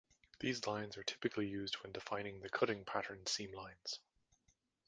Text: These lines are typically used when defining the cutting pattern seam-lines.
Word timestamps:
These 0.39 0.65
lines 0.65 0.97
are 0.97 1.03
typically 1.03 1.47
used 1.47 1.75
when 1.75 1.91
defining 1.91 2.39
the 2.39 2.49
cutting 2.49 2.85
pattern 2.85 3.23
seam-lines. 3.27 3.99